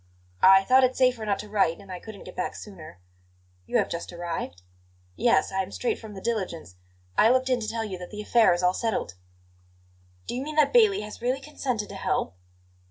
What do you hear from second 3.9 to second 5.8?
arrived?" "Yes; I am